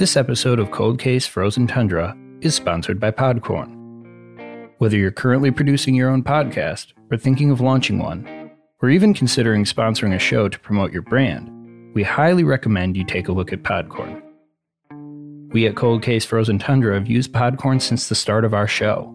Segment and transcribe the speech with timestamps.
[0.00, 4.70] This episode of Cold Case Frozen Tundra is sponsored by Podcorn.
[4.78, 8.50] Whether you're currently producing your own podcast, or thinking of launching one,
[8.80, 11.50] or even considering sponsoring a show to promote your brand,
[11.94, 14.22] we highly recommend you take a look at Podcorn.
[15.52, 19.14] We at Cold Case Frozen Tundra have used Podcorn since the start of our show.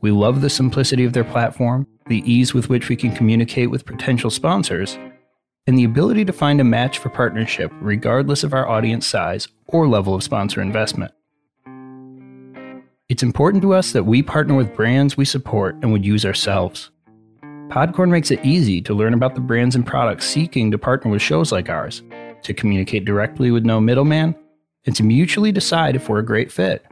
[0.00, 3.86] We love the simplicity of their platform, the ease with which we can communicate with
[3.86, 4.96] potential sponsors,
[5.68, 9.86] and the ability to find a match for partnership regardless of our audience size or
[9.86, 11.12] level of sponsor investment.
[13.10, 16.90] It's important to us that we partner with brands we support and would use ourselves.
[17.68, 21.20] Podcorn makes it easy to learn about the brands and products seeking to partner with
[21.20, 22.02] shows like ours,
[22.44, 24.34] to communicate directly with no middleman,
[24.86, 26.82] and to mutually decide if we're a great fit.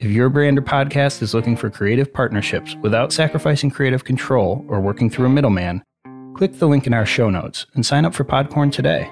[0.00, 4.80] If your brand or podcast is looking for creative partnerships without sacrificing creative control or
[4.80, 5.82] working through a middleman,
[6.38, 9.10] click the link in our show notes and sign up for Podcorn today.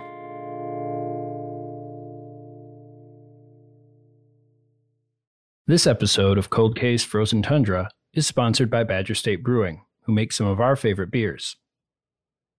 [5.67, 10.37] This episode of Cold Case Frozen Tundra is sponsored by Badger State Brewing, who makes
[10.37, 11.57] some of our favorite beers.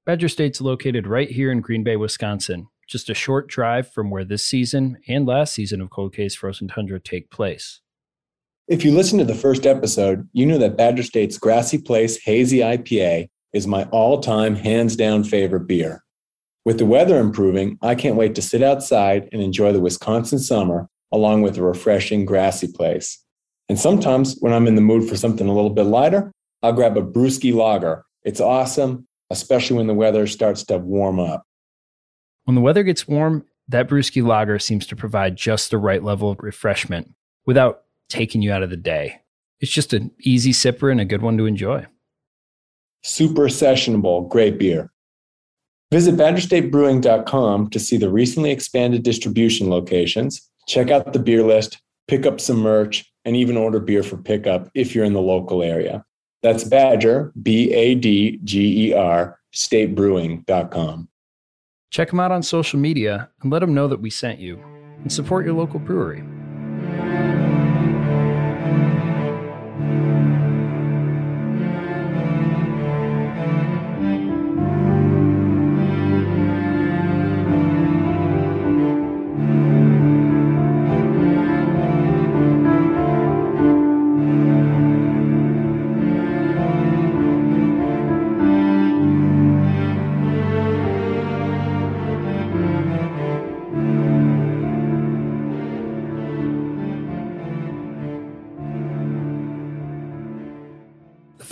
[0.05, 4.25] Badger State's located right here in Green Bay, Wisconsin, just a short drive from where
[4.25, 7.79] this season and last season of Cold Case Frozen Tundra take place.
[8.67, 12.57] If you listen to the first episode, you know that Badger State's Grassy Place Hazy
[12.57, 16.03] IPA is my all time hands down favorite beer.
[16.63, 20.87] With the weather improving, I can't wait to sit outside and enjoy the Wisconsin summer
[21.11, 23.23] along with a refreshing grassy place.
[23.67, 26.97] And sometimes when I'm in the mood for something a little bit lighter, I'll grab
[26.97, 28.05] a brewski lager.
[28.23, 31.43] It's awesome, especially when the weather starts to warm up.
[32.45, 36.31] When the weather gets warm, that brewski lager seems to provide just the right level
[36.31, 37.13] of refreshment
[37.45, 39.21] without taking you out of the day.
[39.59, 41.85] It's just an easy sipper and a good one to enjoy.
[43.07, 44.91] Super sessionable, great beer.
[45.93, 52.25] Visit BadgerStateBrewing.com to see the recently expanded distribution locations, check out the beer list, pick
[52.25, 56.03] up some merch, and even order beer for pickup if you're in the local area.
[56.43, 61.07] That's Badger, B A D G E R, statebrewing.com.
[61.89, 64.61] Check them out on social media and let them know that we sent you,
[65.01, 66.25] and support your local brewery.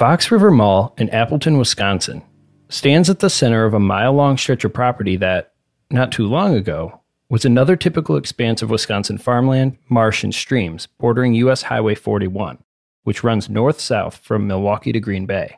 [0.06, 2.22] Fox River Mall in Appleton, Wisconsin,
[2.70, 5.54] stands at the center of a mile long stretch of property that,
[5.90, 11.34] not too long ago, was another typical expanse of Wisconsin farmland, marsh, and streams bordering
[11.34, 11.64] U.S.
[11.64, 12.60] Highway 41,
[13.02, 15.58] which runs north south from Milwaukee to Green Bay.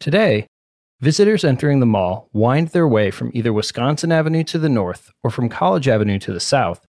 [0.00, 0.46] Today,
[1.00, 5.30] visitors entering the mall wind their way from either Wisconsin Avenue to the north or
[5.30, 6.86] from College Avenue to the south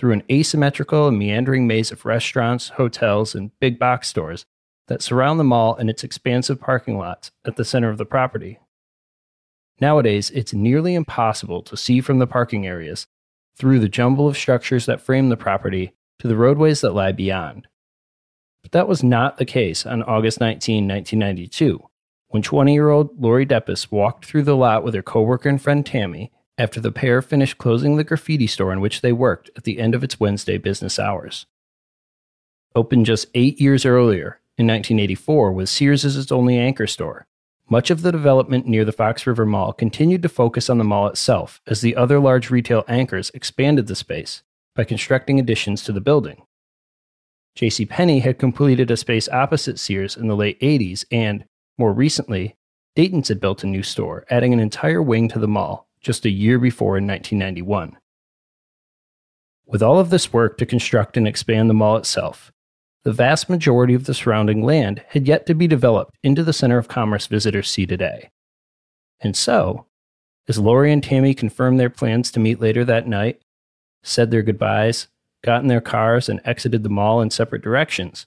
[0.00, 4.44] through an asymmetrical and meandering maze of restaurants, hotels, and big box stores
[4.88, 8.58] that surround the mall and its expansive parking lots at the center of the property.
[9.80, 13.06] Nowadays, it's nearly impossible to see from the parking areas
[13.56, 17.68] through the jumble of structures that frame the property to the roadways that lie beyond.
[18.62, 21.80] But that was not the case on August 19, 1992,
[22.28, 25.86] when 20 year old Lori Depies walked through the lot with her coworker and friend
[25.86, 29.78] Tammy after the pair finished closing the graffiti store in which they worked at the
[29.78, 31.46] end of its Wednesday business hours.
[32.74, 37.26] Opened just eight years earlier, in 1984 with Sears its only anchor store.
[37.70, 41.06] Much of the development near the Fox River Mall continued to focus on the mall
[41.06, 44.42] itself as the other large retail anchors expanded the space
[44.74, 46.42] by constructing additions to the building.
[47.54, 47.86] J.C.
[47.86, 51.44] Penney had completed a space opposite Sears in the late 80s and,
[51.76, 52.56] more recently,
[52.96, 56.30] Dayton's had built a new store, adding an entire wing to the mall just a
[56.30, 57.96] year before in 1991.
[59.66, 62.50] With all of this work to construct and expand the mall itself,
[63.04, 66.78] the vast majority of the surrounding land had yet to be developed into the center
[66.78, 68.30] of commerce visitors see today.
[69.20, 69.86] And so,
[70.48, 73.40] as Lori and Tammy confirmed their plans to meet later that night,
[74.02, 75.08] said their goodbyes,
[75.44, 78.26] got in their cars, and exited the mall in separate directions,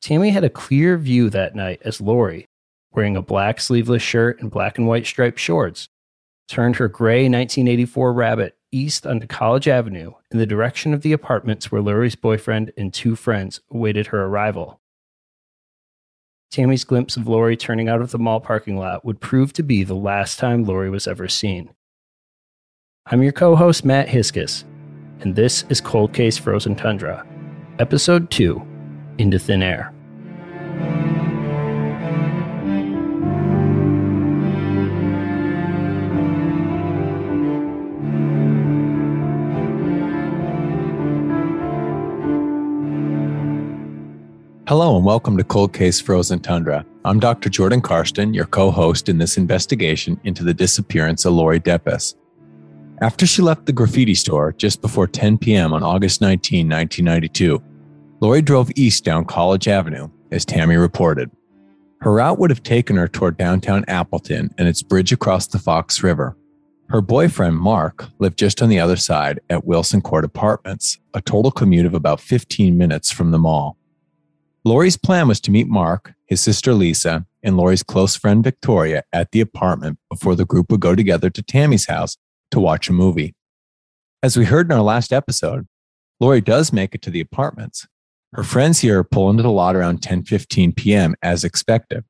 [0.00, 2.46] Tammy had a clear view that night as Lori,
[2.92, 5.88] wearing a black sleeveless shirt and black and white striped shorts,
[6.48, 11.70] turned her gray 1984 rabbit east onto College Avenue in the direction of the apartments
[11.70, 14.80] where Lori's boyfriend and two friends awaited her arrival.
[16.50, 19.84] Tammy's glimpse of Lori turning out of the mall parking lot would prove to be
[19.84, 21.70] the last time Lori was ever seen.
[23.06, 24.64] I'm your co host, Matt Hiskis,
[25.20, 27.26] and this is Cold Case Frozen Tundra,
[27.78, 28.60] Episode 2
[29.18, 29.94] Into Thin Air.
[44.70, 46.86] Hello and welcome to Cold Case Frozen Tundra.
[47.04, 47.48] I'm Dr.
[47.48, 52.14] Jordan Karsten, your co host in this investigation into the disappearance of Lori Depies.
[53.00, 55.72] After she left the graffiti store just before 10 p.m.
[55.72, 57.60] on August 19, 1992,
[58.20, 61.32] Lori drove east down College Avenue, as Tammy reported.
[62.00, 66.04] Her route would have taken her toward downtown Appleton and its bridge across the Fox
[66.04, 66.36] River.
[66.90, 71.50] Her boyfriend, Mark, lived just on the other side at Wilson Court Apartments, a total
[71.50, 73.76] commute of about 15 minutes from the mall.
[74.62, 79.32] Lori's plan was to meet Mark, his sister Lisa, and Lori's close friend Victoria at
[79.32, 82.18] the apartment before the group would go together to Tammy's house
[82.50, 83.34] to watch a movie.
[84.22, 85.66] As we heard in our last episode,
[86.20, 87.88] Lori does make it to the apartments.
[88.34, 91.14] Her friends here pull into the lot around 10:15 p.m.
[91.22, 92.04] as expected.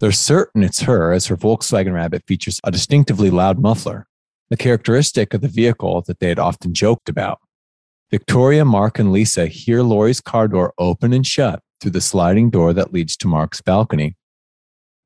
[0.00, 4.08] They're certain it's her as her Volkswagen Rabbit features a distinctively loud muffler,
[4.50, 7.38] a characteristic of the vehicle that they had often joked about.
[8.10, 12.72] Victoria, Mark, and Lisa hear Lori's car door open and shut through the sliding door
[12.72, 14.16] that leads to Mark's balcony.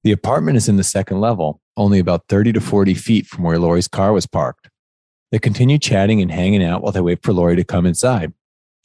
[0.03, 3.59] The apartment is in the second level, only about 30 to 40 feet from where
[3.59, 4.71] Lori's car was parked.
[5.31, 8.33] They continue chatting and hanging out while they wait for Lori to come inside.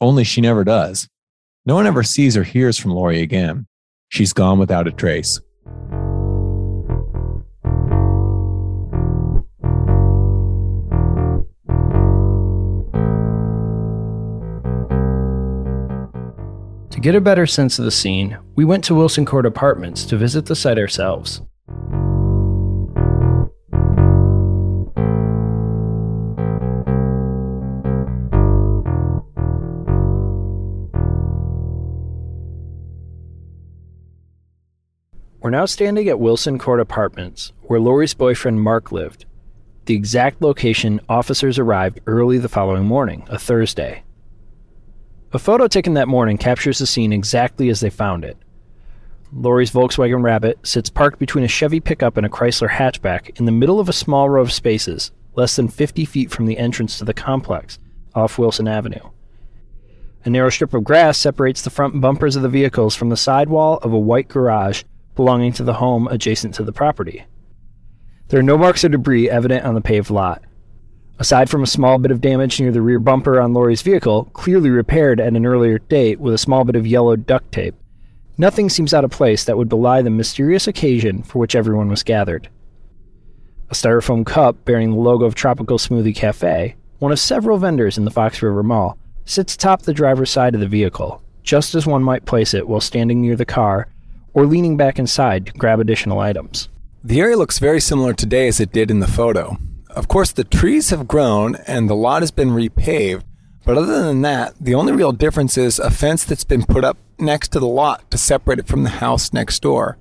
[0.00, 1.08] Only she never does.
[1.64, 3.66] No one ever sees or hears from Lori again.
[4.08, 5.40] She's gone without a trace.
[17.06, 20.46] Get a better sense of the scene, we went to Wilson Court Apartments to visit
[20.46, 21.40] the site ourselves.
[35.38, 39.26] We're now standing at Wilson Court Apartments, where Lori's boyfriend Mark lived.
[39.84, 44.02] The exact location officers arrived early the following morning, a Thursday.
[45.36, 48.38] A photo taken that morning captures the scene exactly as they found it.
[49.30, 53.52] Lori's Volkswagen Rabbit sits parked between a Chevy pickup and a Chrysler hatchback in the
[53.52, 57.04] middle of a small row of spaces, less than 50 feet from the entrance to
[57.04, 57.78] the complex,
[58.14, 59.10] off Wilson Avenue.
[60.24, 63.76] A narrow strip of grass separates the front bumpers of the vehicles from the sidewall
[63.82, 64.84] of a white garage
[65.16, 67.26] belonging to the home adjacent to the property.
[68.28, 70.42] There are no marks of debris evident on the paved lot.
[71.18, 74.68] Aside from a small bit of damage near the rear bumper on Lori's vehicle, clearly
[74.68, 77.74] repaired at an earlier date with a small bit of yellow duct tape,
[78.36, 82.02] nothing seems out of place that would belie the mysterious occasion for which everyone was
[82.02, 82.50] gathered.
[83.70, 88.04] A styrofoam cup bearing the logo of Tropical Smoothie Cafe, one of several vendors in
[88.04, 92.02] the Fox River Mall, sits atop the driver's side of the vehicle, just as one
[92.02, 93.88] might place it while standing near the car
[94.34, 96.68] or leaning back inside to grab additional items.
[97.02, 99.56] The area looks very similar today as it did in the photo.
[99.96, 103.22] Of course, the trees have grown and the lot has been repaved,
[103.64, 106.98] but other than that, the only real difference is a fence that's been put up
[107.18, 109.96] next to the lot to separate it from the house next door.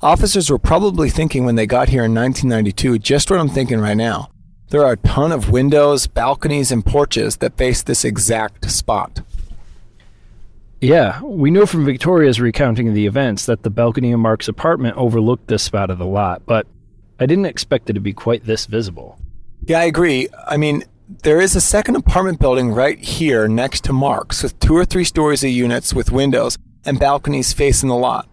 [0.00, 3.96] Officers were probably thinking when they got here in 1992 just what I'm thinking right
[3.96, 4.30] now.
[4.68, 9.22] There are a ton of windows, balconies, and porches that face this exact spot.
[10.80, 14.96] Yeah, we know from Victoria's recounting of the events that the balcony of Mark's apartment
[14.96, 16.68] overlooked this spot of the lot, but
[17.18, 19.18] I didn't expect it to be quite this visible.
[19.64, 20.28] Yeah, I agree.
[20.46, 20.84] I mean,
[21.22, 25.04] there is a second apartment building right here next to Mark's with two or three
[25.04, 28.28] stories of units with windows and balconies facing the lot.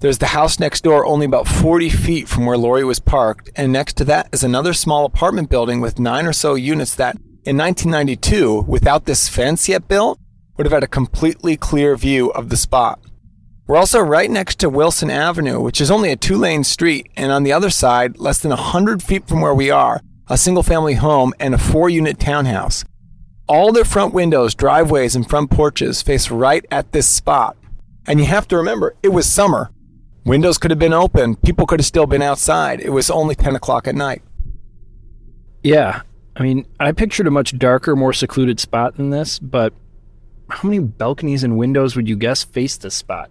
[0.00, 3.72] There's the house next door, only about 40 feet from where Lori was parked, and
[3.72, 7.56] next to that is another small apartment building with nine or so units that, in
[7.56, 10.20] 1992, without this fence yet built,
[10.56, 13.00] would have had a completely clear view of the spot.
[13.68, 17.30] We're also right next to Wilson Avenue, which is only a two lane street, and
[17.30, 20.94] on the other side, less than 100 feet from where we are, a single family
[20.94, 22.86] home and a four unit townhouse.
[23.46, 27.58] All their front windows, driveways, and front porches face right at this spot.
[28.06, 29.70] And you have to remember, it was summer.
[30.24, 32.80] Windows could have been open, people could have still been outside.
[32.80, 34.22] It was only 10 o'clock at night.
[35.62, 36.00] Yeah,
[36.36, 39.74] I mean, I pictured a much darker, more secluded spot than this, but
[40.48, 43.30] how many balconies and windows would you guess face this spot?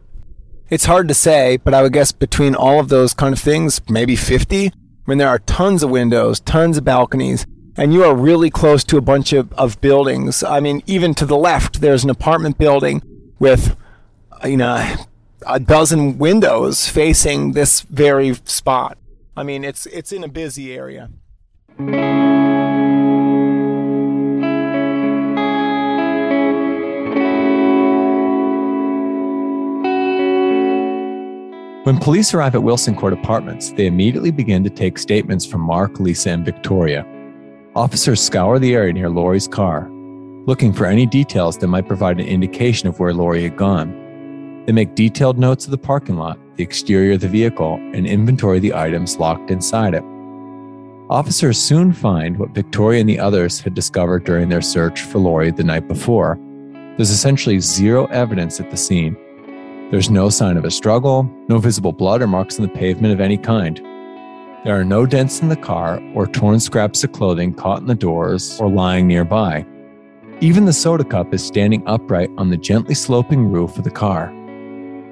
[0.70, 3.80] It's hard to say, but I would guess between all of those kind of things,
[3.90, 4.68] maybe 50.
[4.68, 4.72] I
[5.06, 7.46] mean, there are tons of windows, tons of balconies,
[7.78, 10.44] and you are really close to a bunch of, of buildings.
[10.44, 13.02] I mean, even to the left, there's an apartment building
[13.40, 13.78] with,
[14.44, 14.96] you know,
[15.48, 18.98] a dozen windows facing this very spot.
[19.38, 21.10] I mean, it's it's in a busy area.
[31.88, 36.02] When police arrive at Wilson Court Apartments, they immediately begin to take statements from Mark,
[36.02, 37.08] Lisa, and Victoria.
[37.78, 39.90] Officers scour the area near Lori's car,
[40.46, 44.66] looking for any details that might provide an indication of where Lori had gone.
[44.66, 48.60] They make detailed notes of the parking lot, the exterior of the vehicle, and inventory
[48.60, 50.04] the items locked inside it.
[51.10, 55.52] Officers soon find what Victoria and the others had discovered during their search for Lori
[55.52, 56.38] the night before.
[56.98, 59.16] There's essentially zero evidence at the scene.
[59.90, 63.22] There's no sign of a struggle, no visible blood or marks on the pavement of
[63.22, 63.78] any kind.
[64.66, 67.96] There are no dents in the car or torn scraps of clothing caught in the
[67.96, 69.66] doors or lying nearby.
[70.42, 74.30] Even the soda cup is standing upright on the gently sloping roof of the car.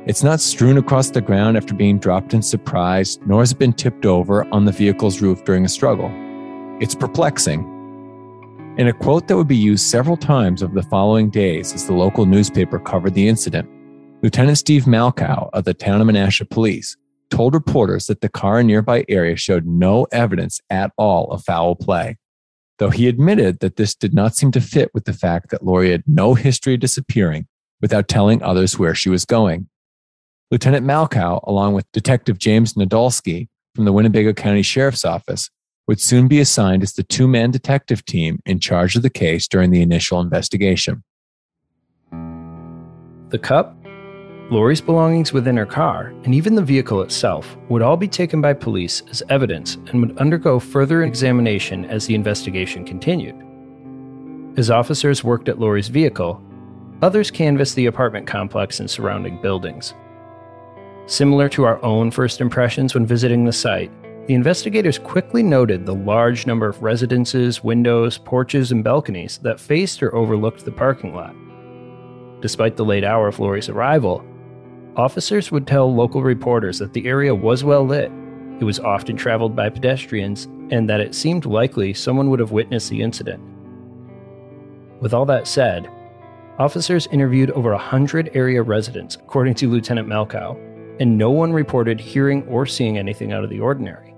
[0.08, 3.72] It's not strewn across the ground after being dropped in surprise, nor has it been
[3.72, 6.12] tipped over on the vehicle's roof during a struggle.
[6.82, 7.62] It's perplexing.
[8.78, 11.94] In a quote that would be used several times over the following days as the
[11.94, 13.70] local newspaper covered the incident,
[14.26, 16.98] Lieutenant Steve Malkow of the Town of Menasha Police
[17.30, 21.76] told reporters that the car in nearby area showed no evidence at all of foul
[21.76, 22.18] play,
[22.80, 25.92] though he admitted that this did not seem to fit with the fact that Lori
[25.92, 27.46] had no history of disappearing
[27.82, 29.70] without telling others where she was going.
[30.50, 35.52] Lieutenant Malkow, along with Detective James Nadolski from the Winnebago County Sheriff's Office,
[35.88, 39.48] would soon be assigned as the two man detective team in charge of the case
[39.48, 41.04] during the initial investigation.
[43.30, 43.85] The cup
[44.52, 48.54] Lori's belongings within her car, and even the vehicle itself, would all be taken by
[48.54, 53.36] police as evidence and would undergo further examination as the investigation continued.
[54.56, 56.40] As officers worked at Lori's vehicle,
[57.02, 59.96] others canvassed the apartment complex and surrounding buildings.
[61.08, 63.92] Similar to our own first impressions when visiting the site,
[64.28, 70.04] the investigators quickly noted the large number of residences, windows, porches, and balconies that faced
[70.04, 71.36] or overlooked the parking lot.
[72.42, 74.24] Despite the late hour of Lori's arrival,
[74.98, 78.12] Officers would tell local reporters that the area was well lit,
[78.62, 82.90] it was often traveled by pedestrians, and that it seemed likely someone would have witnessed
[82.90, 83.44] the incident.
[85.02, 85.90] With all that said,
[86.58, 90.58] officers interviewed over 100 area residents, according to Lieutenant Malkow,
[91.02, 94.16] and no one reported hearing or seeing anything out of the ordinary.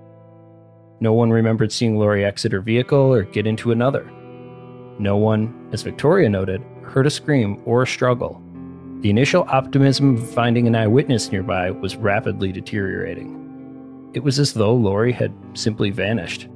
[1.00, 4.08] No one remembered seeing Lori exit her vehicle or get into another.
[5.00, 8.40] No one, as Victoria noted, heard a scream or a struggle,
[9.00, 14.10] the initial optimism of finding an eyewitness nearby was rapidly deteriorating.
[14.12, 16.48] It was as though Lori had simply vanished.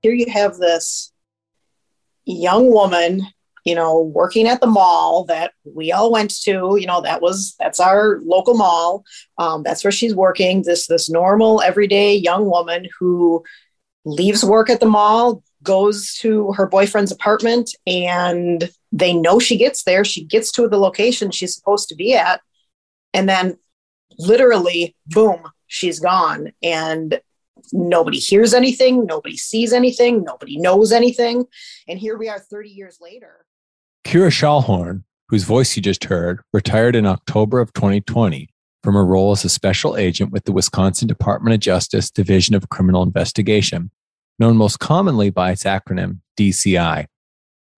[0.00, 1.12] Here you have this
[2.24, 3.20] young woman
[3.66, 7.56] you know, working at the mall that we all went to, you know, that was
[7.58, 9.04] that's our local mall.
[9.38, 10.62] Um, that's where she's working.
[10.62, 13.44] This this normal everyday young woman who
[14.04, 19.82] leaves work at the mall, goes to her boyfriend's apartment, and they know she gets
[19.82, 20.04] there.
[20.04, 22.40] She gets to the location she's supposed to be at,
[23.12, 23.58] and then
[24.16, 26.52] literally, boom, she's gone.
[26.62, 27.20] And
[27.72, 31.46] nobody hears anything, nobody sees anything, nobody knows anything.
[31.88, 33.45] And here we are 30 years later.
[34.06, 38.48] Kira Schallhorn, whose voice you just heard, retired in October of 2020
[38.84, 42.68] from her role as a special agent with the Wisconsin Department of Justice Division of
[42.68, 43.90] Criminal Investigation,
[44.38, 47.06] known most commonly by its acronym DCI.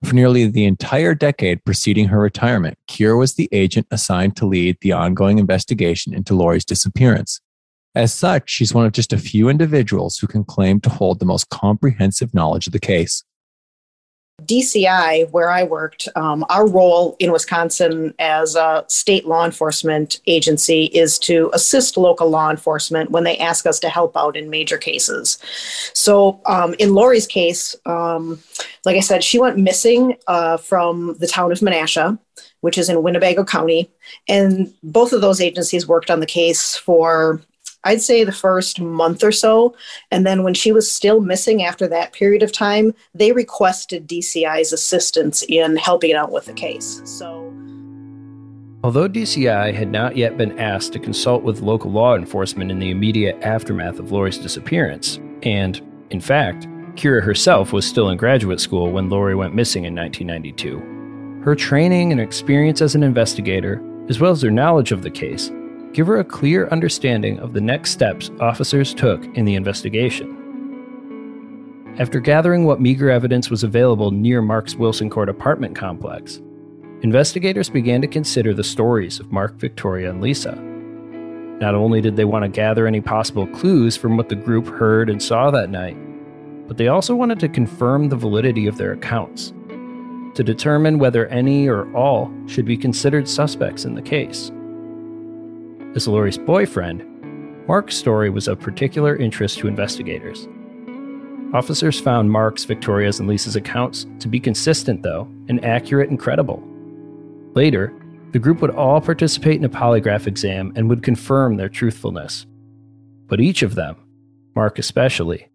[0.05, 4.77] For nearly the entire decade preceding her retirement, Kira was the agent assigned to lead
[4.83, 7.41] the ongoing investigation into Lori's disappearance.
[7.95, 11.25] As such, she's one of just a few individuals who can claim to hold the
[11.25, 13.25] most comprehensive knowledge of the case.
[14.49, 20.87] DCI, where I worked, um, our role in Wisconsin as a state law enforcement agency
[20.87, 24.79] is to assist local law enforcement when they ask us to help out in major
[24.79, 25.39] cases.
[25.93, 28.43] So, um, in Lori's case, um,
[28.87, 32.19] like I said, she went missing uh, from the town of Menasha,
[32.63, 33.91] which is in Winnebago County.
[34.29, 37.43] And both of those agencies worked on the case for
[37.89, 39.75] I'd say the first month or so.
[40.11, 44.75] And then when she was still missing after that period of time, they requested DCI's
[44.75, 47.01] assistance in helping out with the case.
[47.07, 47.51] So.
[48.85, 52.91] Although DCI had not yet been asked to consult with local law enforcement in the
[52.91, 55.81] immediate aftermath of Lori's disappearance, and,
[56.11, 61.43] in fact, Kira herself was still in graduate school when Lori went missing in 1992.
[61.43, 65.51] Her training and experience as an investigator, as well as her knowledge of the case,
[65.99, 70.33] give her a clear understanding of the next steps officers took in the investigation.
[71.99, 76.41] After gathering what meager evidence was available near Mark's Wilson Court apartment complex,
[77.03, 80.55] investigators began to consider the stories of Mark, Victoria, and Lisa.
[81.61, 85.11] Not only did they want to gather any possible clues from what the group heard
[85.11, 85.97] and saw that night,
[86.69, 89.53] but they also wanted to confirm the validity of their accounts,
[90.35, 94.53] to determine whether any or all should be considered suspects in the case.
[95.95, 97.03] As Lori's boyfriend,
[97.67, 100.47] Mark's story was of particular interest to investigators.
[101.55, 106.63] Officers found Mark's, Victoria's, and Lisa's accounts to be consistent, though, and accurate and credible.
[107.55, 107.93] Later,
[108.33, 112.47] the group would all participate in a polygraph exam and would confirm their truthfulness.
[113.27, 113.97] But each of them,
[114.55, 115.49] Mark especially,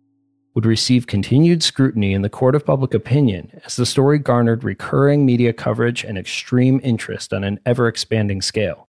[0.55, 5.27] would receive continued scrutiny in the court of public opinion as the story garnered recurring
[5.27, 8.89] media coverage and extreme interest on an ever expanding scale.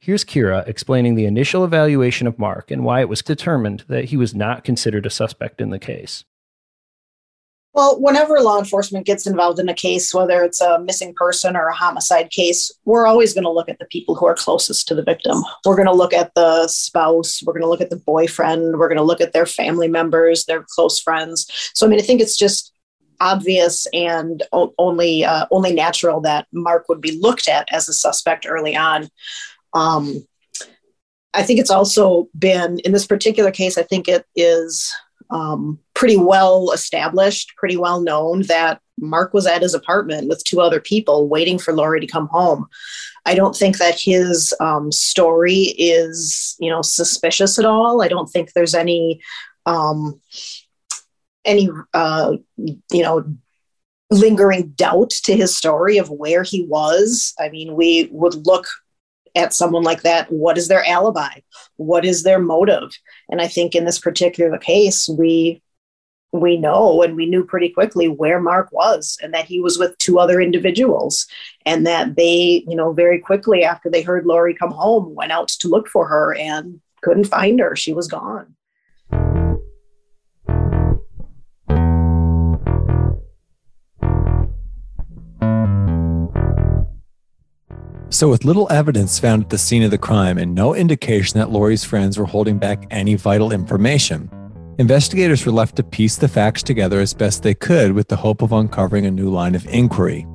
[0.00, 4.16] Here's Kira explaining the initial evaluation of Mark and why it was determined that he
[4.16, 6.24] was not considered a suspect in the case.
[7.74, 11.68] Well, whenever law enforcement gets involved in a case, whether it's a missing person or
[11.68, 14.94] a homicide case, we're always going to look at the people who are closest to
[14.94, 15.42] the victim.
[15.64, 18.88] We're going to look at the spouse, we're going to look at the boyfriend, we're
[18.88, 21.46] going to look at their family members, their close friends.
[21.74, 22.72] So, I mean, I think it's just
[23.20, 28.46] obvious and only uh, only natural that Mark would be looked at as a suspect
[28.48, 29.08] early on.
[29.74, 30.26] Um,
[31.34, 33.78] I think it's also been in this particular case.
[33.78, 34.92] I think it is
[35.30, 40.60] um, pretty well established, pretty well known that Mark was at his apartment with two
[40.60, 42.66] other people waiting for Lori to come home.
[43.26, 48.02] I don't think that his um, story is, you know, suspicious at all.
[48.02, 49.20] I don't think there's any,
[49.66, 50.20] um,
[51.44, 53.24] any, uh, you know,
[54.10, 57.34] lingering doubt to his story of where he was.
[57.38, 58.66] I mean, we would look
[59.34, 61.40] at someone like that what is their alibi?
[61.76, 62.90] What is their motive?
[63.28, 65.62] And i think in this particular case we
[66.30, 69.96] we know and we knew pretty quickly where mark was and that he was with
[69.96, 71.26] two other individuals
[71.64, 75.48] and that they you know very quickly after they heard lori come home went out
[75.48, 77.76] to look for her and couldn't find her.
[77.76, 78.54] She was gone
[88.10, 91.50] So, with little evidence found at the scene of the crime and no indication that
[91.50, 94.30] Lori's friends were holding back any vital information,
[94.78, 98.40] investigators were left to piece the facts together as best they could with the hope
[98.40, 100.26] of uncovering a new line of inquiry.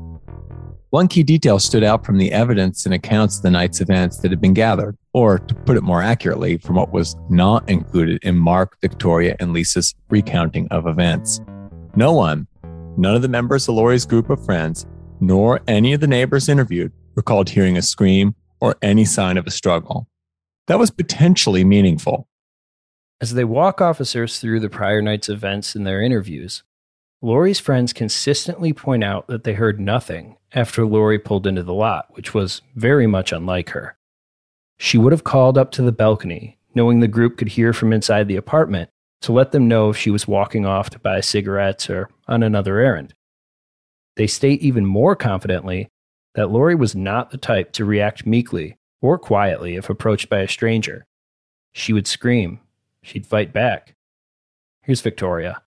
[0.91, 4.29] One key detail stood out from the evidence and accounts of the night's events that
[4.29, 8.37] had been gathered, or to put it more accurately, from what was not included in
[8.37, 11.41] Mark, Victoria, and Lisa's recounting of events.
[11.95, 12.45] No one,
[12.97, 14.85] none of the members of Lori's group of friends,
[15.19, 19.51] nor any of the neighbors interviewed recalled hearing a scream or any sign of a
[19.51, 20.07] struggle.
[20.67, 22.27] That was potentially meaningful.
[23.19, 26.63] As they walk officers through the prior night's events in their interviews,
[27.21, 32.07] Lori's friends consistently point out that they heard nothing after Lori pulled into the lot,
[32.11, 33.97] which was very much unlike her.
[34.77, 38.27] She would have called up to the balcony, knowing the group could hear from inside
[38.27, 38.89] the apartment,
[39.21, 42.79] to let them know if she was walking off to buy cigarettes or on another
[42.79, 43.13] errand.
[44.17, 45.87] They state even more confidently
[46.35, 50.47] that Lori was not the type to react meekly or quietly if approached by a
[50.47, 51.05] stranger.
[51.71, 52.59] She would scream,
[53.01, 53.95] she'd fight back.
[54.81, 55.61] Here's Victoria.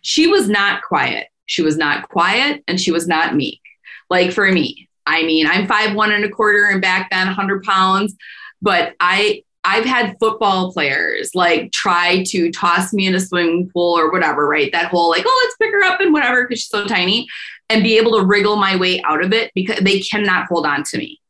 [0.00, 1.28] She was not quiet.
[1.46, 3.60] She was not quiet and she was not meek.
[4.08, 7.62] Like for me, I mean, I'm five one and a quarter and back then 100
[7.62, 8.16] pounds,
[8.60, 13.98] but I I've had football players like try to toss me in a swimming pool
[13.98, 14.72] or whatever, right?
[14.72, 17.28] That whole like, oh, let's pick her up and whatever because she's so tiny
[17.70, 20.82] and be able to wriggle my way out of it because they cannot hold on
[20.84, 21.20] to me.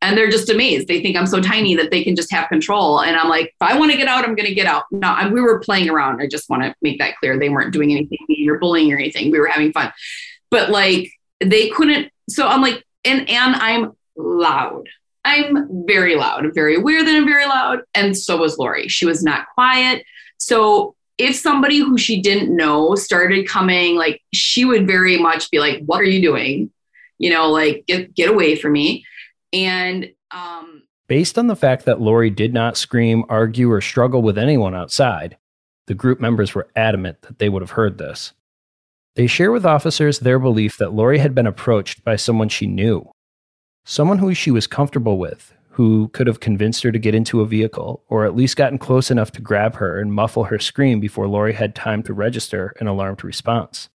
[0.00, 0.88] And they're just amazed.
[0.88, 3.00] They think I'm so tiny that they can just have control.
[3.00, 4.84] And I'm like, if I want to get out, I'm going to get out.
[4.90, 6.20] No, I, we were playing around.
[6.20, 7.38] I just want to make that clear.
[7.38, 8.18] They weren't doing anything
[8.48, 9.30] or bullying or anything.
[9.30, 9.92] We were having fun.
[10.50, 12.10] But like, they couldn't.
[12.28, 14.88] So I'm like, and and I'm loud.
[15.24, 16.44] I'm very loud.
[16.44, 17.80] I'm very aware that I'm very loud.
[17.94, 18.88] And so was Lori.
[18.88, 20.04] She was not quiet.
[20.36, 25.58] So if somebody who she didn't know started coming, like she would very much be
[25.58, 26.70] like, "What are you doing?"
[27.18, 29.04] You know, like get get away from me.
[29.52, 34.36] And um, based on the fact that Lori did not scream, argue, or struggle with
[34.38, 35.36] anyone outside,
[35.86, 38.32] the group members were adamant that they would have heard this.
[39.14, 43.08] They share with officers their belief that Lori had been approached by someone she knew,
[43.84, 47.46] someone who she was comfortable with, who could have convinced her to get into a
[47.46, 51.26] vehicle, or at least gotten close enough to grab her and muffle her scream before
[51.26, 53.88] Lori had time to register an alarmed response.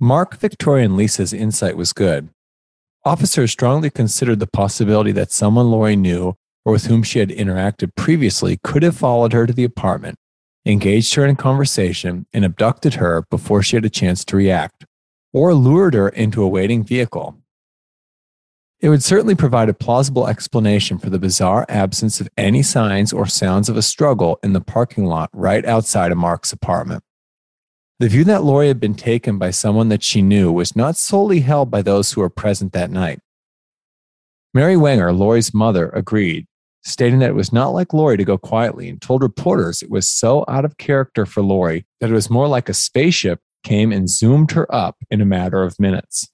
[0.00, 2.30] Mark, Victoria, and Lisa's insight was good.
[3.04, 7.94] Officers strongly considered the possibility that someone Lori knew or with whom she had interacted
[7.94, 10.16] previously could have followed her to the apartment,
[10.64, 14.86] engaged her in conversation, and abducted her before she had a chance to react,
[15.34, 17.36] or lured her into a waiting vehicle
[18.86, 23.26] It would certainly provide a plausible explanation for the bizarre absence of any signs or
[23.26, 27.02] sounds of a struggle in the parking lot right outside of Mark's apartment.
[27.98, 31.40] The view that Lori had been taken by someone that she knew was not solely
[31.40, 33.18] held by those who were present that night.
[34.54, 36.46] Mary Wenger, Lori's mother, agreed,
[36.84, 40.08] stating that it was not like Lori to go quietly and told reporters it was
[40.08, 44.08] so out of character for Lori that it was more like a spaceship came and
[44.08, 46.28] zoomed her up in a matter of minutes.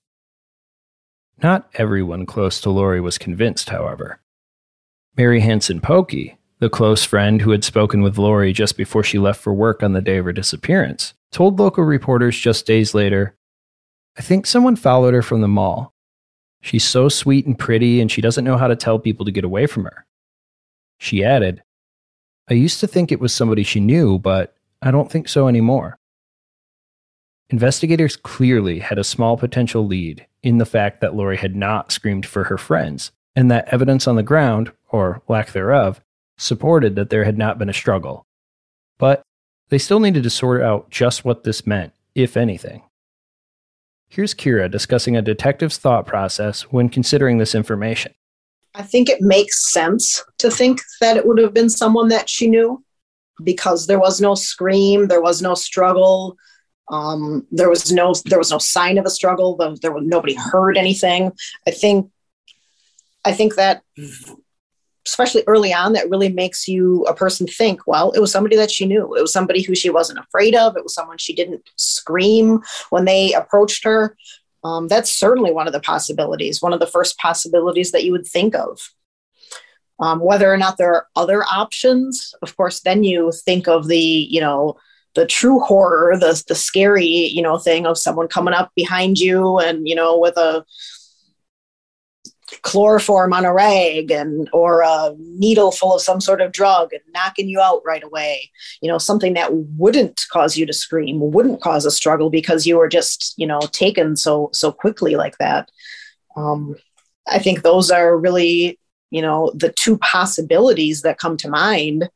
[1.42, 4.20] Not everyone close to Lori was convinced, however.
[5.16, 9.40] Mary Hanson Pokey, the close friend who had spoken with Lori just before she left
[9.40, 13.34] for work on the day of her disappearance, told local reporters just days later
[14.16, 15.94] I think someone followed her from the mall.
[16.60, 19.42] She's so sweet and pretty, and she doesn't know how to tell people to get
[19.42, 20.06] away from her.
[20.98, 21.62] She added,
[22.48, 25.98] I used to think it was somebody she knew, but I don't think so anymore.
[27.48, 32.26] Investigators clearly had a small potential lead in the fact that Lori had not screamed
[32.26, 36.00] for her friends, and that evidence on the ground, or lack thereof,
[36.36, 38.26] supported that there had not been a struggle.
[38.98, 39.22] But
[39.68, 42.82] they still needed to sort out just what this meant, if anything.
[44.08, 48.12] Here's Kira discussing a detective's thought process when considering this information.
[48.74, 52.48] I think it makes sense to think that it would have been someone that she
[52.48, 52.82] knew
[53.42, 56.36] because there was no scream, there was no struggle,
[56.88, 59.56] um, there was no there was no sign of a struggle.
[59.56, 61.32] There, there was nobody heard anything.
[61.66, 62.10] I think
[63.24, 63.82] I think that
[65.06, 68.70] especially early on, that really makes you a person think, well, it was somebody that
[68.70, 69.14] she knew.
[69.16, 70.76] It was somebody who she wasn't afraid of.
[70.76, 74.16] It was someone she didn't scream when they approached her.
[74.64, 78.26] Um, that's certainly one of the possibilities, one of the first possibilities that you would
[78.26, 78.78] think of.
[79.98, 83.98] Um, whether or not there are other options, of course, then you think of the,
[83.98, 84.76] you know,
[85.14, 89.58] the true horror, the the scary, you know, thing of someone coming up behind you
[89.58, 90.64] and, you know, with a
[92.60, 97.00] chloroform on a rag and or a needle full of some sort of drug and
[97.14, 98.50] knocking you out right away.
[98.80, 102.76] You know something that wouldn't cause you to scream wouldn't cause a struggle because you
[102.76, 105.70] were just you know taken so so quickly like that.
[106.36, 106.76] Um,
[107.28, 108.78] i think those are really
[109.10, 112.08] you know the two possibilities that come to mind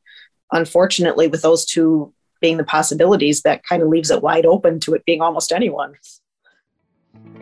[0.53, 4.95] unfortunately with those two being the possibilities that kind of leaves it wide open to
[4.95, 5.95] it being almost anyone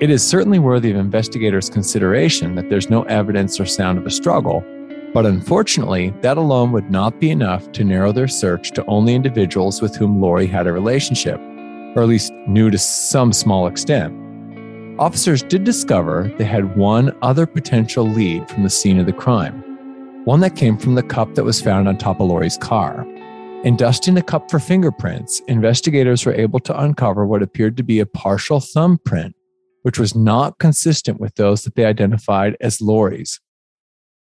[0.01, 4.11] it is certainly worthy of investigators' consideration that there's no evidence or sound of a
[4.11, 4.65] struggle,
[5.13, 9.81] but unfortunately, that alone would not be enough to narrow their search to only individuals
[9.81, 11.39] with whom Lori had a relationship,
[11.95, 14.13] or at least knew to some small extent.
[14.99, 19.63] Officers did discover they had one other potential lead from the scene of the crime,
[20.25, 23.07] one that came from the cup that was found on top of Lori's car.
[23.65, 27.99] In dusting the cup for fingerprints, investigators were able to uncover what appeared to be
[27.99, 29.35] a partial thumbprint
[29.85, 33.39] which was not consistent with those that they identified as Lori's.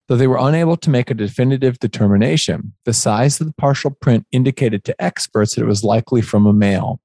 [0.09, 4.27] Though they were unable to make a definitive determination, the size of the partial print
[4.33, 7.03] indicated to experts that it was likely from a male.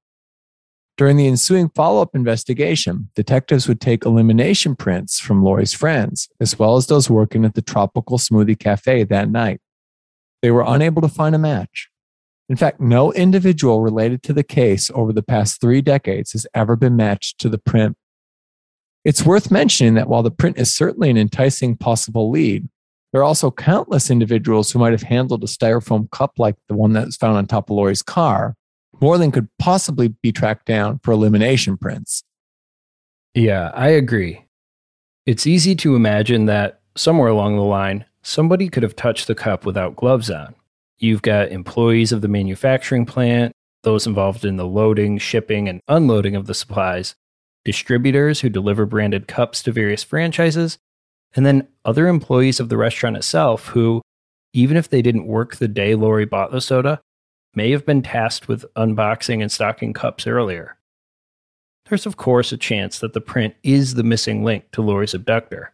[0.96, 6.58] During the ensuing follow up investigation, detectives would take elimination prints from Lori's friends, as
[6.58, 9.60] well as those working at the Tropical Smoothie Cafe that night.
[10.40, 11.90] They were unable to find a match.
[12.48, 16.76] In fact, no individual related to the case over the past three decades has ever
[16.76, 17.96] been matched to the print
[19.08, 22.68] it's worth mentioning that while the print is certainly an enticing possible lead,
[23.10, 26.92] there are also countless individuals who might have handled a styrofoam cup like the one
[26.92, 28.54] that was found on top of Lori's car
[29.00, 32.22] more than could possibly be tracked down for elimination prints.
[33.32, 34.44] Yeah, I agree.
[35.24, 39.64] It's easy to imagine that somewhere along the line, somebody could have touched the cup
[39.64, 40.54] without gloves on.
[40.98, 43.52] You've got employees of the manufacturing plant,
[43.84, 47.14] those involved in the loading, shipping, and unloading of the supplies,
[47.64, 50.78] distributors who deliver branded cups to various franchises,
[51.36, 54.02] and then other employees of the restaurant itself who,
[54.52, 57.00] even if they didn't work the day Lori bought the soda,
[57.54, 60.76] may have been tasked with unboxing and stocking cups earlier.
[61.88, 65.72] There's, of course, a chance that the print is the missing link to Lori's abductor.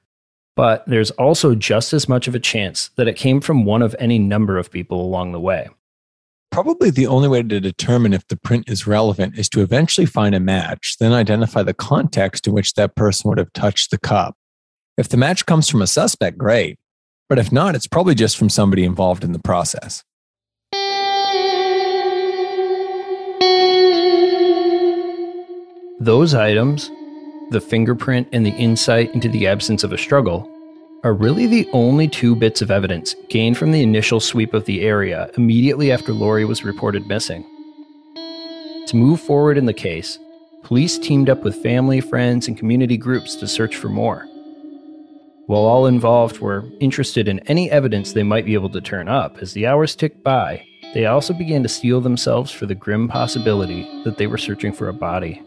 [0.57, 3.97] But there's also just as much of a chance that it came from one of
[3.99, 5.69] any number of people along the way.
[6.53, 10.35] Probably the only way to determine if the print is relevant is to eventually find
[10.35, 14.37] a match, then identify the context in which that person would have touched the cup.
[14.97, 16.79] If the match comes from a suspect, great.
[17.29, 20.05] But if not, it's probably just from somebody involved in the process.
[25.99, 26.91] Those items,
[27.51, 30.51] the fingerprint and the insight into the absence of a struggle,
[31.05, 34.83] are really the only two bits of evidence gained from the initial sweep of the
[34.83, 37.45] area immediately after Lori was reported missing.
[38.87, 40.19] To move forward in the case,
[40.63, 44.27] police teamed up with family, friends, and community groups to search for more.
[45.47, 49.37] While all involved were interested in any evidence they might be able to turn up,
[49.43, 53.83] as the hours ticked by, they also began to steel themselves for the grim possibility
[54.05, 55.43] that they were searching for a body.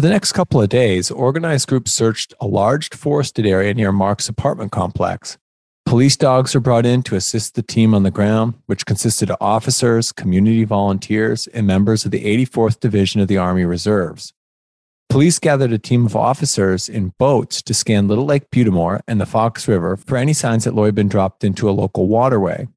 [0.00, 4.30] Over the next couple of days, organized groups searched a large forested area near Mark's
[4.30, 5.36] apartment complex.
[5.84, 9.36] Police dogs were brought in to assist the team on the ground, which consisted of
[9.42, 14.32] officers, community volunteers, and members of the 84th Division of the Army Reserves.
[15.10, 19.26] Police gathered a team of officers in boats to scan Little Lake Butte-des-Morts and the
[19.26, 22.68] Fox River for any signs that Lori had been dropped into a local waterway.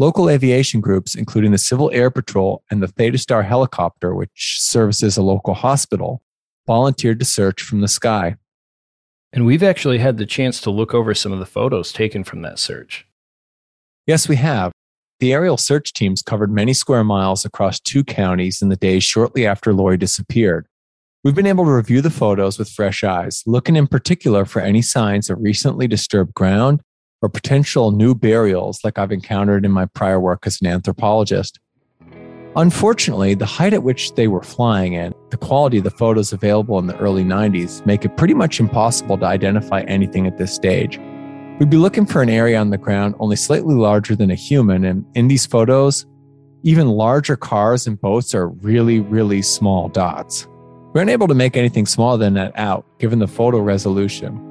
[0.00, 5.22] Local aviation groups, including the Civil Air Patrol and the ThedaStar helicopter, which services a
[5.22, 6.20] local hospital,
[6.68, 8.36] volunteered to search from the sky.
[9.32, 12.42] And we've actually had the chance to look over some of the photos taken from
[12.42, 13.06] that search.
[14.06, 14.70] Yes, we have.
[15.18, 19.46] The aerial search teams covered many square miles across two counties in the days shortly
[19.46, 20.66] after Lori disappeared.
[21.24, 24.82] We've been able to review the photos with fresh eyes, looking in particular for any
[24.82, 26.82] signs of recently disturbed ground
[27.22, 31.58] or potential new burials like I've encountered in my prior work as an anthropologist.
[32.56, 36.78] Unfortunately, the height at which they were flying and the quality of the photos available
[36.78, 40.98] in the early 90s make it pretty much impossible to identify anything at this stage.
[41.58, 44.84] We'd be looking for an area on the ground only slightly larger than a human,
[44.84, 46.06] and in these photos,
[46.62, 50.48] even larger cars and boats are really, really small dots.
[50.94, 54.44] We aren't able to make anything smaller than that out, given the photo resolution.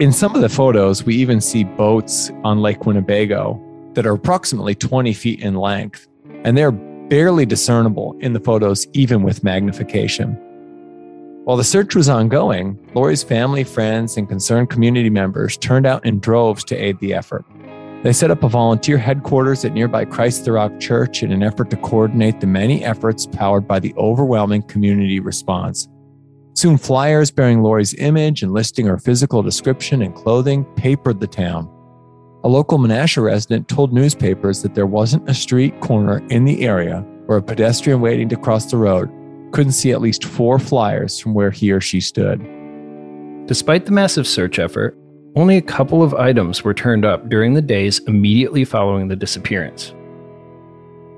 [0.00, 3.60] In some of the photos, we even see boats on Lake Winnebago
[3.92, 6.08] that are approximately 20 feet in length,
[6.42, 6.72] and they're
[7.08, 10.38] barely discernible in the photos, even with magnification.
[11.44, 16.18] While the search was ongoing, Lori's family, friends, and concerned community members turned out in
[16.18, 17.44] droves to aid the effort.
[18.02, 21.70] They set up a volunteer headquarters at nearby Christ the Rock Church in an effort
[21.70, 25.88] to coordinate the many efforts powered by the overwhelming community response.
[26.54, 31.68] Soon, flyers bearing Lori's image and listing her physical description and clothing papered the town.
[32.44, 37.00] A local Menasha resident told newspapers that there wasn't a street corner in the area
[37.24, 39.10] where a pedestrian waiting to cross the road
[39.52, 42.38] couldn't see at least four flyers from where he or she stood.
[43.46, 44.94] Despite the massive search effort,
[45.36, 49.94] only a couple of items were turned up during the days immediately following the disappearance.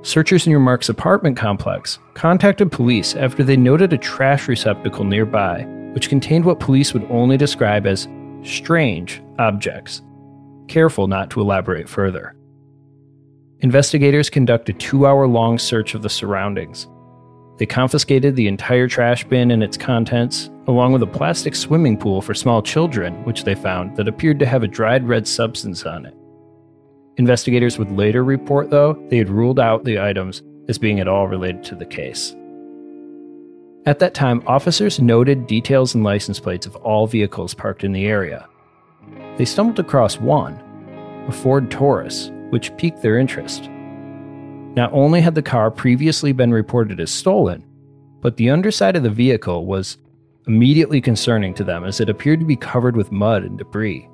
[0.03, 6.09] Searchers near Mark's apartment complex contacted police after they noted a trash receptacle nearby, which
[6.09, 8.07] contained what police would only describe as
[8.45, 10.03] strange objects
[10.69, 12.35] careful not to elaborate further.
[13.61, 16.87] Investigators conduct a two hour long search of the surroundings.
[17.59, 22.21] They confiscated the entire trash bin and its contents, along with a plastic swimming pool
[22.21, 26.05] for small children, which they found that appeared to have a dried red substance on
[26.05, 26.15] it.
[27.17, 31.29] Investigators would later report, though, they had ruled out the items as being at all
[31.29, 32.37] related to the case.
[33.87, 38.07] At that time, officers noted details and license plates of all vehicles parked in the
[38.07, 38.47] area,
[39.37, 40.63] they stumbled across one,
[41.29, 43.69] a Ford Taurus, which piqued their interest.
[44.75, 47.65] Not only had the car previously been reported as stolen,
[48.21, 49.99] but the underside of the vehicle was
[50.47, 54.09] immediately concerning to them as it appeared to be covered with mud and debris.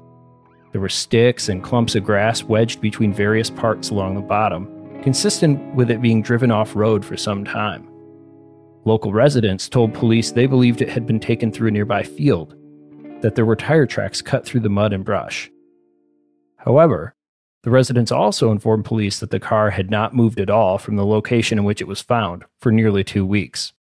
[0.73, 5.75] There were sticks and clumps of grass wedged between various parts along the bottom, consistent
[5.75, 7.89] with it being driven off road for some time.
[8.85, 12.57] Local residents told police they believed it had been taken through a nearby field
[13.23, 15.51] that there were tire tracks cut through the mud and brush.
[16.59, 17.15] However,
[17.63, 21.07] the residents also informed police that the car had not moved at all from the
[21.07, 23.73] location in which it was found for nearly two weeks.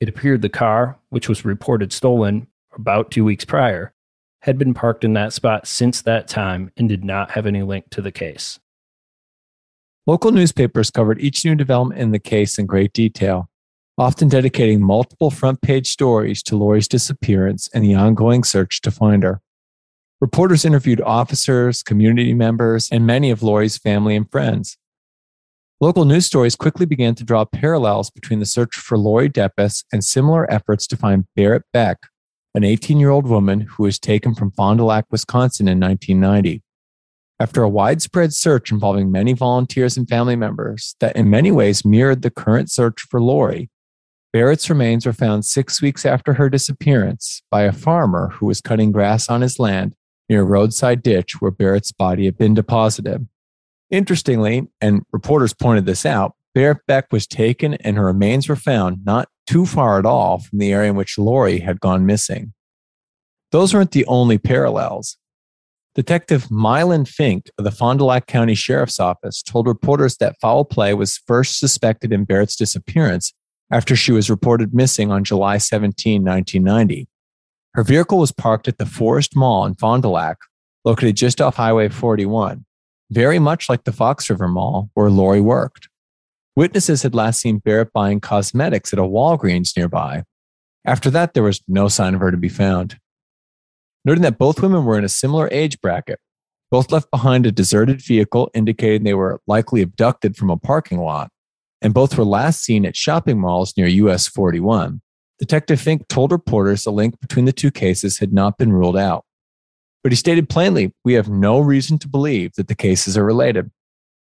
[0.00, 3.92] It appeared the car, which was reported stolen about two weeks prior,
[4.42, 7.90] had been parked in that spot since that time and did not have any link
[7.90, 8.58] to the case.
[10.06, 13.50] Local newspapers covered each new development in the case in great detail,
[13.98, 19.24] often dedicating multiple front page stories to Lori's disappearance and the ongoing search to find
[19.24, 19.40] her.
[20.20, 24.76] Reporters interviewed officers, community members, and many of Lori's family and friends.
[25.80, 30.04] Local news stories quickly began to draw parallels between the search for Lori Depies and
[30.04, 31.98] similar efforts to find Barrett Beck,
[32.54, 36.62] an 18 year old woman who was taken from Fond du Lac, Wisconsin in 1990.
[37.40, 42.22] After a widespread search involving many volunteers and family members that in many ways mirrored
[42.22, 43.70] the current search for Lori,
[44.32, 48.92] Barrett's remains were found six weeks after her disappearance by a farmer who was cutting
[48.92, 49.94] grass on his land
[50.28, 53.26] near a roadside ditch where Barrett's body had been deposited.
[53.90, 59.04] Interestingly, and reporters pointed this out, Barrett Beck was taken and her remains were found
[59.04, 62.52] not too far at all from the area in which Lori had gone missing.
[63.50, 65.16] Those weren't the only parallels.
[65.94, 70.66] Detective Mylan Fink of the Fond du Lac County Sheriff's Office told reporters that foul
[70.66, 73.32] play was first suspected in Barrett's disappearance
[73.70, 77.08] after she was reported missing on July 17, 1990.
[77.74, 80.38] Her vehicle was parked at the Forest Mall in Fond du Lac,
[80.84, 82.64] located just off Highway 41,
[83.10, 85.88] very much like the Fox River Mall where Lori worked.
[86.56, 90.24] Witnesses had last seen Barrett buying cosmetics at a Walgreens nearby.
[90.84, 92.98] After that, there was no sign of her to be found.
[94.04, 96.18] Noting that both women were in a similar age bracket,
[96.70, 101.30] both left behind a deserted vehicle indicating they were likely abducted from a parking lot,
[101.80, 105.00] and both were last seen at shopping malls near US 41.
[105.38, 109.24] Detective Fink told reporters the link between the two cases had not been ruled out.
[110.02, 113.70] But he stated plainly, we have no reason to believe that the cases are related.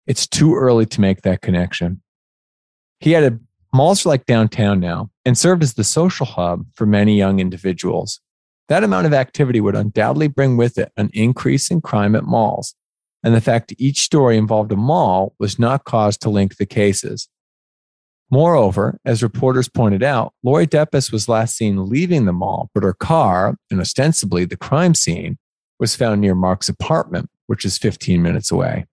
[0.07, 2.03] It's too early to make that connection.
[3.01, 3.41] He added,
[3.73, 8.21] malls are like downtown now and serve as the social hub for many young individuals.
[8.69, 12.75] That amount of activity would undoubtedly bring with it an increase in crime at malls.
[13.23, 17.29] And the fact each story involved a mall was not cause to link the cases.
[18.31, 22.95] Moreover, as reporters pointed out, Lori Depies was last seen leaving the mall, but her
[22.95, 25.39] car, and ostensibly the crime scene,
[25.79, 28.87] was found near Mark's apartment, which is 15 minutes away.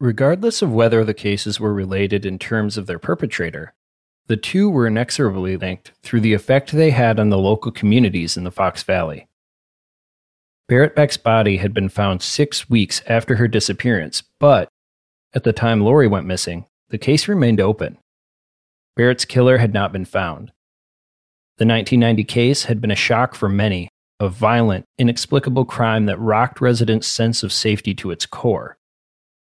[0.00, 3.72] Regardless of whether the cases were related in terms of their perpetrator,
[4.26, 8.44] the two were inexorably linked through the effect they had on the local communities in
[8.44, 9.28] the Fox Valley.
[10.68, 14.68] Barrett Beck's body had been found six weeks after her disappearance, but
[15.32, 17.98] at the time Lori went missing, the case remained open.
[18.96, 20.52] Barrett's killer had not been found.
[21.58, 26.60] The 1990 case had been a shock for many, a violent, inexplicable crime that rocked
[26.60, 28.78] residents' sense of safety to its core.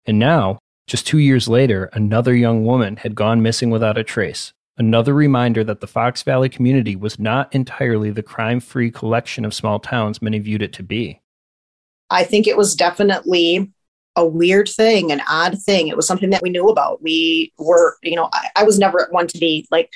[0.06, 4.54] And now, just two years later, another young woman had gone missing without a trace.
[4.78, 9.54] Another reminder that the Fox Valley community was not entirely the crime free collection of
[9.54, 11.22] small towns many viewed it to be.
[12.10, 13.72] I think it was definitely
[14.16, 15.88] a weird thing, an odd thing.
[15.88, 17.02] It was something that we knew about.
[17.02, 19.92] We were, you know, I, I was never one to be like,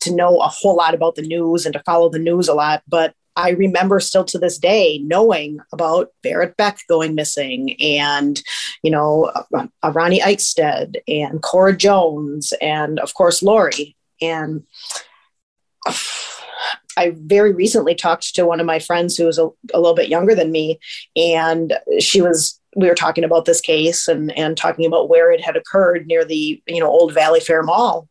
[0.00, 2.82] to know a whole lot about the news and to follow the news a lot,
[2.86, 8.42] but I remember still to this day knowing about Barrett Beck going missing and,
[8.82, 13.94] you know, uh, uh, Ronnie Eichstedt and Cora Jones and, of course, Lori.
[14.22, 14.64] And
[15.86, 15.94] uh,
[16.98, 20.08] I very recently talked to one of my friends who was a, a little bit
[20.08, 20.80] younger than me,
[21.14, 25.40] and she was we were talking about this case and and talking about where it
[25.40, 28.08] had occurred near the you know old Valley Fair Mall,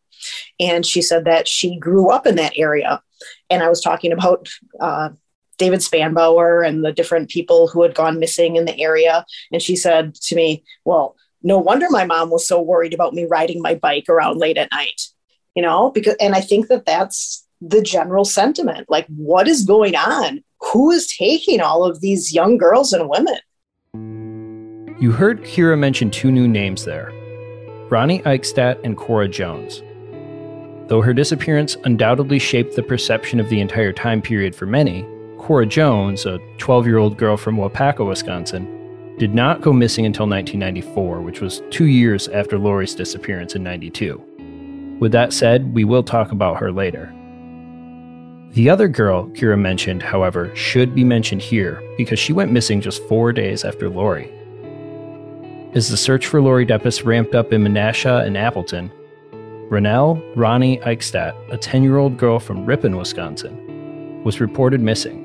[0.60, 3.02] and she said that she grew up in that area
[3.50, 4.50] and I was talking about
[4.80, 5.10] uh,
[5.58, 9.26] David Spanbauer and the different people who had gone missing in the area.
[9.52, 13.26] And she said to me, Well, no wonder my mom was so worried about me
[13.26, 15.02] riding my bike around late at night,
[15.56, 18.88] you know, because, and I think that that's the general sentiment.
[18.90, 20.44] Like, what is going on?
[20.72, 23.38] Who is taking all of these young girls and women?
[24.98, 27.12] You heard Kira mention two new names there
[27.90, 29.84] Ronnie Eichstedt and Cora Jones.
[30.88, 35.06] Though her disappearance undoubtedly shaped the perception of the entire time period for many,
[35.38, 40.30] Cora Jones, a 12 year old girl from Waupaca, Wisconsin, did not go missing until
[40.30, 44.98] 1994, which was two years after Lori's disappearance in 92.
[45.02, 47.14] With that said, we will talk about her later.
[48.52, 53.04] The other girl Kira mentioned, however, should be mentioned here because she went missing just
[53.10, 54.32] four days after Lori.
[55.76, 58.90] As the search for Lori Depies ramped up in Menasha and Appleton,
[59.70, 65.22] Ronelle Ronnie Eichstedt, a 10 year old girl from Ripon, Wisconsin, was reported missing.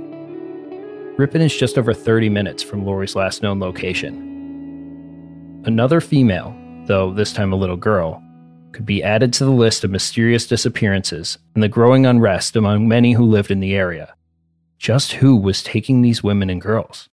[1.16, 5.62] Ripon is just over 30 minutes from Lori's last known location.
[5.66, 6.52] Another female,
[6.86, 8.20] though this time a little girl,
[8.72, 13.12] could be added to the list of mysterious disappearances and the growing unrest among many
[13.12, 14.16] who lived in the area.
[14.78, 17.08] Just who was taking these women and girls?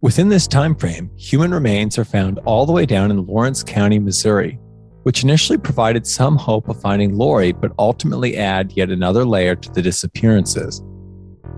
[0.00, 3.98] Within this time frame, human remains are found all the way down in Lawrence County,
[3.98, 4.56] Missouri,
[5.02, 9.72] which initially provided some hope of finding Lori, but ultimately add yet another layer to
[9.72, 10.84] the disappearances.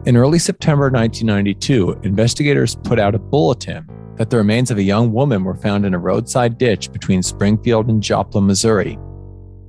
[0.07, 3.86] In early September 1992, investigators put out a bulletin
[4.16, 7.91] that the remains of a young woman were found in a roadside ditch between Springfield
[7.91, 8.99] and Joplin, Missouri.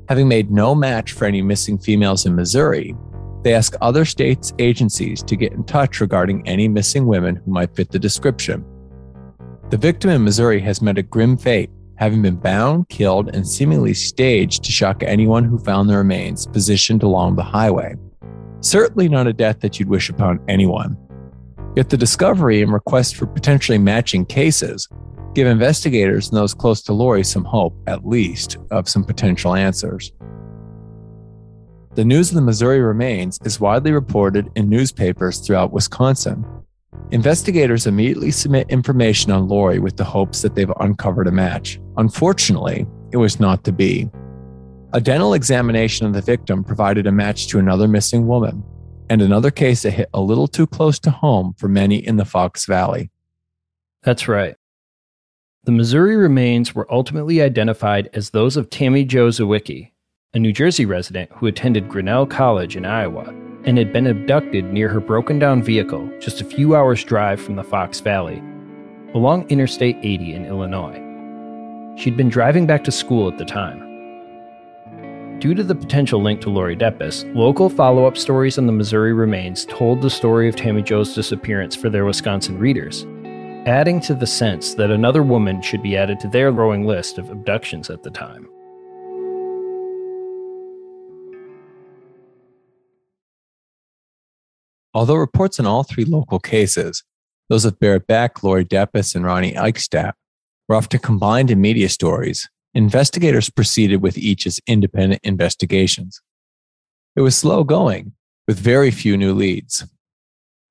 [0.08, 2.96] Having made no match for any missing females in Missouri,
[3.44, 7.76] they ask other states' agencies to get in touch regarding any missing women who might
[7.76, 8.64] fit the description.
[9.70, 13.94] The victim in Missouri has met a grim fate, having been bound, killed, and seemingly
[13.94, 17.96] staged to shock anyone who found the remains positioned along the highway.
[18.60, 20.98] Certainly not a death that you'd wish upon anyone.
[21.76, 24.88] Yet the discovery and request for potentially matching cases
[25.34, 30.12] give investigators and those close to Lori some hope, at least, of some potential answers.
[31.94, 36.46] The news of the Missouri remains is widely reported in newspapers throughout Wisconsin.
[37.12, 41.82] Investigators immediately submit information on Lori with the hopes that they've uncovered a match.
[41.98, 44.10] Unfortunately, it was not to be.
[44.94, 48.64] A dental examination of the victim provided a match to another missing woman,
[49.10, 52.24] and another case that hit a little too close to home for many in the
[52.24, 53.12] Fox Valley.
[54.04, 54.56] That's right.
[55.66, 59.91] The Missouri remains were ultimately identified as those of Tammy Jo Zywicki,
[60.34, 63.26] a New Jersey resident who attended Grinnell College in Iowa
[63.66, 67.58] and had been abducted near her broken down vehicle just a few hours' drive from
[67.58, 68.42] the Fox Valley,
[69.14, 71.02] along Interstate 80 in Illinois.
[71.98, 73.90] She'd been driving back to school at the time.
[75.40, 79.12] Due to the potential link to Lori Depies, local follow up stories on the Missouri
[79.12, 83.06] remains told the story of Tammy Jo's disappearance for their Wisconsin readers,
[83.68, 87.30] adding to the sense that another woman should be added to their growing list of
[87.30, 88.48] abductions at the time.
[94.94, 97.04] Although reports in all three local cases,
[97.50, 100.14] those of Barrett Beck, Lori Depies, and Ronnie Eichstedt,
[100.68, 106.22] were often combined in media stories, investigators proceeded with each as independent investigations.
[107.16, 108.14] It was slow going,
[108.48, 109.86] with very few new leads.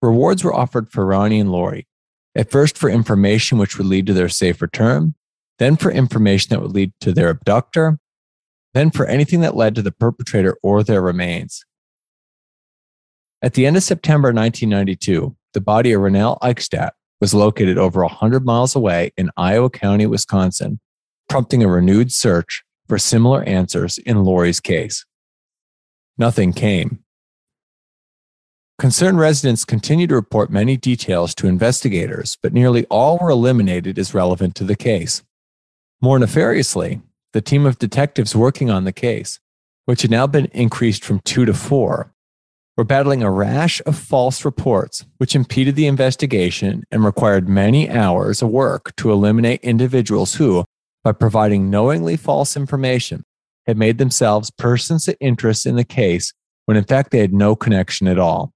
[0.03, 1.87] Rewards were offered for Ronnie and Lori,
[2.35, 5.15] at first for information which would lead to their safe return,
[5.59, 7.99] then for information that would lead to their abductor,
[8.73, 11.65] then for anything that led to the perpetrator or their remains.
[13.43, 18.45] At the end of September 1992, the body of Ronelle Eichstedt was located over 100
[18.45, 20.79] miles away in Iowa County, Wisconsin,
[21.29, 25.07] prompting a renewed search for similar answers in Lori's case.
[26.19, 27.03] Nothing came.
[28.79, 34.15] Concerned residents continued to report many details to investigators, but nearly all were eliminated as
[34.15, 35.23] relevant to the case.
[36.01, 37.01] More nefariously,
[37.33, 39.39] the team of detectives working on the case,
[39.85, 42.13] which had now been increased from two to four,
[42.77, 48.43] were battling a rash of false reports, which impeded the investigation and required many hours
[48.43, 50.65] of work to eliminate individuals who,
[51.05, 53.23] by providing knowingly false information,
[53.67, 56.33] had made themselves persons of interest in the case
[56.67, 58.53] when in fact they had no connection at all.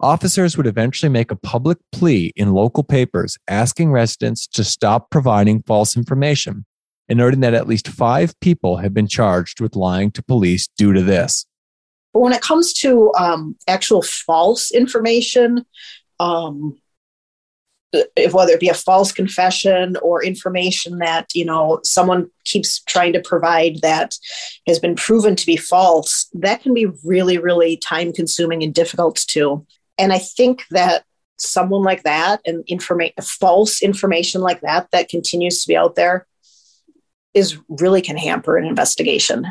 [0.00, 5.62] Officers would eventually make a public plea in local papers asking residents to stop providing
[5.62, 6.64] false information
[7.08, 10.92] and noting that at least five people had been charged with lying to police due
[10.92, 11.46] to this.
[12.18, 15.64] But when it comes to um, actual false information,
[16.18, 16.76] um,
[17.92, 23.12] if whether it be a false confession or information that you know someone keeps trying
[23.12, 24.16] to provide that
[24.66, 29.24] has been proven to be false that can be really really time consuming and difficult
[29.28, 29.64] to.
[29.96, 31.04] And i think that
[31.38, 36.26] someone like that and information false information like that that continues to be out there
[37.32, 39.46] is really can hamper an investigation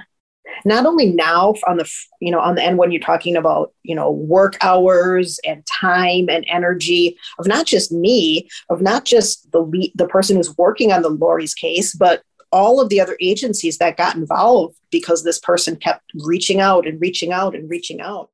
[0.68, 1.90] not only now on the
[2.20, 6.30] you know on the end when you're talking about you know work hours and time
[6.30, 10.92] and energy of not just me of not just the lead, the person who's working
[10.92, 15.40] on the Lori's case but all of the other agencies that got involved because this
[15.40, 18.30] person kept reaching out and reaching out and reaching out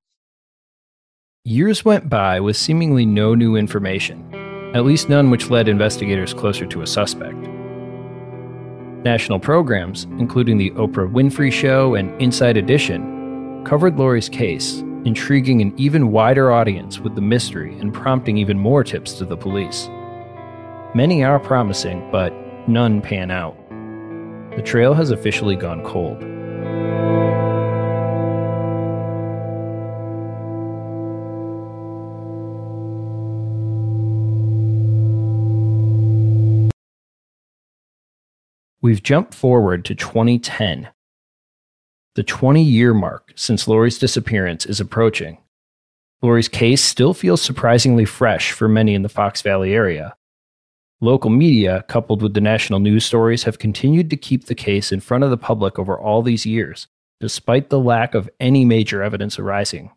[1.46, 4.34] Years went by with seemingly no new information,
[4.74, 7.53] at least none which led investigators closer to a suspect.
[9.04, 15.74] National programs, including The Oprah Winfrey Show and Inside Edition, covered Lori's case, intriguing an
[15.76, 19.89] even wider audience with the mystery and prompting even more tips to the police.
[20.95, 22.32] Many are promising, but
[22.70, 23.58] none pan out.
[24.56, 26.24] The trail has officially gone cold.
[38.84, 40.90] We've jumped forward to 2010.
[42.16, 45.38] The 20 year mark since Lori's disappearance is approaching.
[46.22, 50.18] Lori's case still feels surprisingly fresh for many in the Fox Valley area.
[51.00, 55.00] Local media, coupled with the national news stories, have continued to keep the case in
[55.00, 56.88] front of the public over all these years,
[57.22, 59.92] despite the lack of any major evidence arising.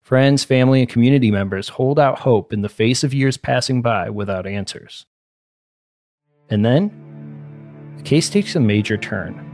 [0.00, 4.08] Friends, family, and community members hold out hope in the face of years passing by
[4.08, 5.04] without answers.
[6.48, 7.07] And then,
[7.98, 9.44] the case takes a major turn.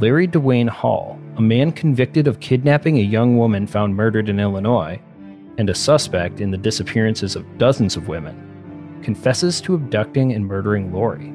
[0.00, 5.00] Larry Dwayne Hall, a man convicted of kidnapping a young woman found murdered in Illinois,
[5.56, 10.92] and a suspect in the disappearances of dozens of women, confesses to abducting and murdering
[10.92, 11.32] Lori.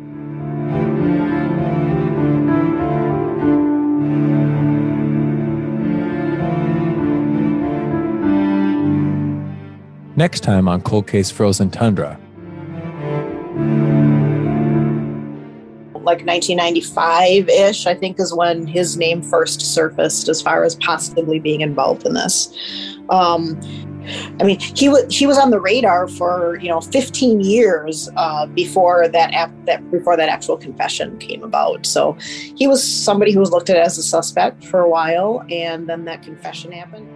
[10.15, 12.19] Next time on Cold Case Frozen Tundra
[16.03, 21.39] like 1995 ish, I think, is when his name first surfaced as far as possibly
[21.39, 22.53] being involved in this.
[23.09, 23.59] Um,
[24.39, 28.45] I mean, he was he was on the radar for you know 15 years uh,
[28.47, 31.85] before that ap- that before that actual confession came about.
[31.85, 32.17] So
[32.55, 36.05] he was somebody who was looked at as a suspect for a while, and then
[36.05, 37.07] that confession happened.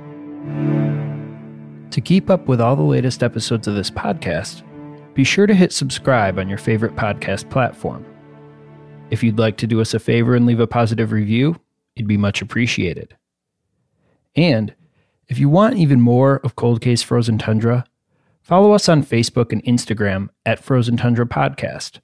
[1.91, 4.63] To keep up with all the latest episodes of this podcast,
[5.13, 8.05] be sure to hit subscribe on your favorite podcast platform.
[9.09, 11.61] If you'd like to do us a favor and leave a positive review,
[11.95, 13.15] it'd be much appreciated.
[14.35, 14.75] And
[15.29, 17.85] if you want even more of Cold Case Frozen Tundra,
[18.41, 21.99] follow us on Facebook and Instagram at Frozen Tundra Podcast.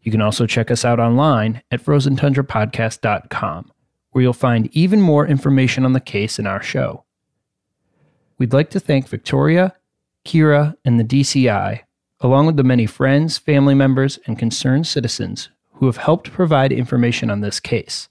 [0.00, 3.72] You can also check us out online at frozentundrapodcast.com,
[4.12, 7.04] where you'll find even more information on the case in our show.
[8.38, 9.74] We'd like to thank Victoria,
[10.24, 11.80] Kira, and the DCI,
[12.20, 17.30] along with the many friends, family members, and concerned citizens who have helped provide information
[17.30, 18.08] on this case.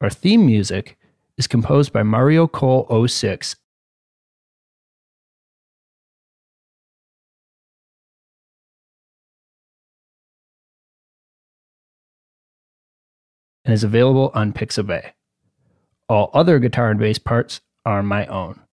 [0.00, 0.96] Our theme music
[1.36, 3.56] is composed by Mario Cole 06
[13.64, 15.10] and is available on Pixabay.
[16.08, 18.64] All other guitar and bass parts are my own.